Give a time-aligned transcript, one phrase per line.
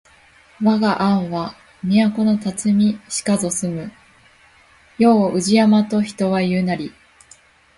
[0.63, 1.53] わが庵は
[1.83, 3.91] 都のたつみしかぞ住む
[4.97, 6.91] 世を宇治山と人は言ふなり